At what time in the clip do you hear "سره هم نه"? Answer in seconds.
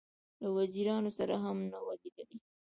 1.17-1.79